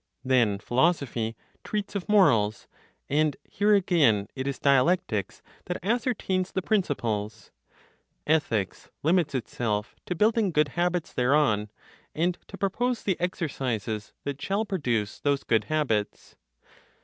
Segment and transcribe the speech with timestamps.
[0.25, 2.67] Then philosophy treats of morals,
[3.07, 7.51] and here again it is dialectics that ascertains the principles;
[8.25, 11.69] ethics limits itself to building good habits thereon,
[12.15, 16.35] and to propose the exercises that shall produce those good habits.